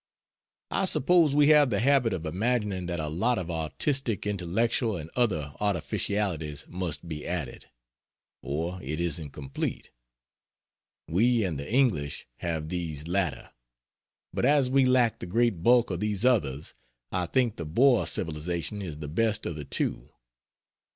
I 0.71 0.85
suppose 0.85 1.35
we 1.35 1.49
have 1.49 1.69
the 1.69 1.79
habit 1.79 2.11
of 2.11 2.25
imagining 2.25 2.87
that 2.87 2.99
a 2.99 3.07
lot 3.07 3.37
of 3.37 3.51
artistic, 3.51 4.25
intellectual 4.25 4.97
and 4.97 5.11
other 5.15 5.53
artificialities 5.59 6.65
must 6.67 7.07
be 7.07 7.23
added, 7.27 7.69
or 8.41 8.79
it 8.81 8.99
isn't 8.99 9.29
complete. 9.29 9.91
We 11.07 11.43
and 11.43 11.59
the 11.59 11.71
English 11.71 12.25
have 12.37 12.69
these 12.69 13.07
latter; 13.07 13.51
but 14.33 14.43
as 14.43 14.71
we 14.71 14.85
lack 14.85 15.19
the 15.19 15.27
great 15.27 15.61
bulk 15.61 15.91
of 15.91 15.99
these 15.99 16.25
others, 16.25 16.73
I 17.11 17.27
think 17.27 17.57
the 17.57 17.65
Boer 17.67 18.07
civilization 18.07 18.81
is 18.81 18.97
the 18.97 19.07
best 19.07 19.45
of 19.45 19.55
the 19.55 19.65
two. 19.65 20.09